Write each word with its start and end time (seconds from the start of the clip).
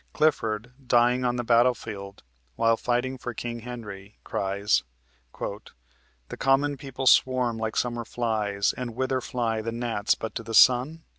Clifford, 0.13 0.73
dying 0.87 1.23
on 1.23 1.35
the 1.35 1.43
battlefield 1.43 2.23
while 2.55 2.75
fighting 2.75 3.19
for 3.19 3.35
King 3.35 3.59
Henry, 3.59 4.17
cries: 4.23 4.83
"The 5.39 6.37
common 6.39 6.75
people 6.77 7.05
swarm 7.05 7.59
like 7.59 7.75
summer 7.77 8.03
flies, 8.03 8.73
And 8.73 8.95
whither 8.95 9.21
fly 9.21 9.61
the 9.61 9.71
gnats 9.71 10.15
but 10.15 10.33
to 10.33 10.41
the 10.41 10.55
sun? 10.55 11.03